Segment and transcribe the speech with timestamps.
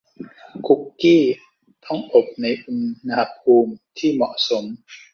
[0.65, 1.23] คุกกี้
[1.85, 2.73] ต้องอบในอุ
[3.09, 4.63] ณหภูมิที่เหมาะสม